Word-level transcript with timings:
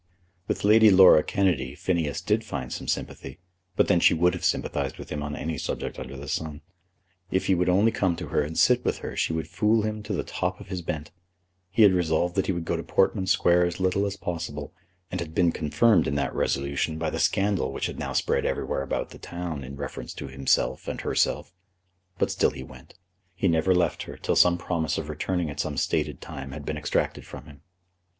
With 0.47 0.63
Lady 0.63 0.89
Laura 0.89 1.21
Kennedy, 1.21 1.75
Phineas 1.75 2.21
did 2.21 2.43
find 2.43 2.73
some 2.73 2.87
sympathy; 2.87 3.37
but 3.75 3.87
then 3.87 3.99
she 3.99 4.15
would 4.15 4.33
have 4.33 4.43
sympathised 4.43 4.97
with 4.97 5.11
him 5.11 5.21
on 5.21 5.35
any 5.35 5.59
subject 5.59 5.99
under 5.99 6.17
the 6.17 6.27
sun. 6.27 6.61
If 7.29 7.45
he 7.45 7.53
would 7.53 7.69
only 7.69 7.91
come 7.91 8.15
to 8.15 8.29
her 8.29 8.41
and 8.41 8.57
sit 8.57 8.83
with 8.83 8.97
her 9.05 9.15
she 9.15 9.31
would 9.31 9.47
fool 9.47 9.83
him 9.83 10.01
to 10.01 10.13
the 10.13 10.23
top 10.23 10.59
of 10.59 10.69
his 10.69 10.81
bent. 10.81 11.11
He 11.69 11.83
had 11.83 11.91
resolved 11.93 12.33
that 12.33 12.47
he 12.47 12.51
would 12.51 12.65
go 12.65 12.75
to 12.75 12.81
Portman 12.81 13.27
Square 13.27 13.65
as 13.67 13.79
little 13.79 14.07
as 14.07 14.17
possible, 14.17 14.73
and 15.11 15.19
had 15.21 15.35
been 15.35 15.51
confirmed 15.51 16.07
in 16.07 16.15
that 16.15 16.33
resolution 16.33 16.97
by 16.97 17.11
the 17.11 17.19
scandal 17.19 17.71
which 17.71 17.85
had 17.85 17.99
now 17.99 18.13
spread 18.13 18.43
everywhere 18.43 18.81
about 18.81 19.11
the 19.11 19.19
town 19.19 19.63
in 19.63 19.75
reference 19.75 20.15
to 20.15 20.27
himself 20.27 20.87
and 20.87 21.01
herself. 21.01 21.53
But 22.17 22.31
still 22.31 22.49
he 22.49 22.63
went. 22.63 22.95
He 23.35 23.47
never 23.47 23.75
left 23.75 24.01
her 24.09 24.17
till 24.17 24.35
some 24.35 24.57
promise 24.57 24.97
of 24.97 25.09
returning 25.09 25.51
at 25.51 25.59
some 25.59 25.77
stated 25.77 26.21
time 26.21 26.53
had 26.53 26.65
been 26.65 26.75
extracted 26.79 27.23
from 27.23 27.45
him. 27.45 27.61